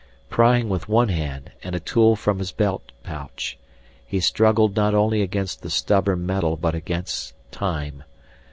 [0.31, 3.59] Prying with one hand and a tool from his belt pouch,
[4.03, 8.03] he struggled not only against the stubborn metal but against time.